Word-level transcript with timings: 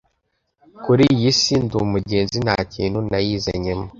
kuri 0.83 1.03
iy 1.15 1.27
si 1.39 1.55
ndi 1.63 1.75
umugenzi, 1.85 2.37
nta 2.45 2.57
kintu 2.73 2.99
nayizanyemo 3.09 3.85